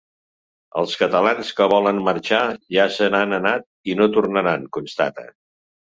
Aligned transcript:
Els 0.79 0.93
catalans 1.01 1.51
que 1.59 1.67
volen 1.73 2.01
marxar 2.09 2.41
ja 2.77 2.87
se 2.97 3.11
n’han 3.17 3.39
anat 3.41 3.69
i 3.93 3.99
no 4.01 4.09
tornaran, 4.17 4.65
constata. 4.79 5.29